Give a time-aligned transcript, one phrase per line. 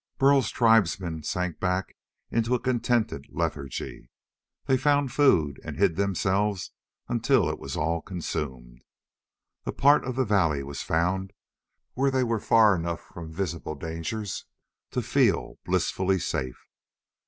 [0.17, 1.95] Burl's tribesmen sank back
[2.31, 4.09] into a contented lethargy.
[4.65, 6.71] They found food and hid themselves
[7.07, 8.81] until it was all consumed.
[9.67, 11.33] A part of the valley was found
[11.93, 14.45] where they were far enough from visible dangers
[14.89, 16.59] to feel blissfully safe.